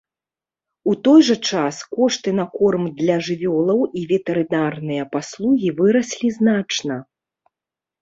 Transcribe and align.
У 0.91 0.95
той 1.07 1.19
жа 1.27 1.35
час 1.49 1.75
кошты 1.97 2.33
на 2.39 2.45
корм 2.57 2.89
для 3.03 3.19
жывёлаў 3.29 3.79
і 4.01 4.09
ветэрынарныя 4.15 5.03
паслугі 5.15 5.69
выраслі 5.85 6.37
значна. 6.43 7.03